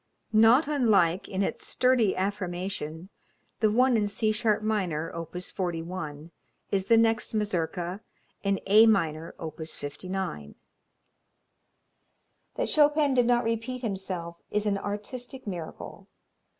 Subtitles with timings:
[0.33, 3.09] Not unlike, in its sturdy affirmation,
[3.59, 5.35] the one in C sharp minor, op.
[5.39, 6.31] 41,
[6.71, 8.01] is the next Mazurka,
[8.41, 9.59] in A minor, op.
[9.63, 10.55] 59.
[12.55, 16.07] That Chopin did not repeat himself is an artistic miracle.